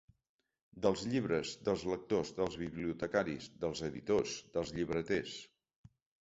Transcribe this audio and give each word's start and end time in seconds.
Dels 0.85 1.01
llibres, 1.09 1.51
dels 1.67 1.83
lectors, 1.89 2.31
dels 2.39 2.57
bibliotecaris, 2.61 3.51
dels 3.67 3.83
editors, 3.91 4.35
dels 4.57 4.75
llibreters. 4.79 5.37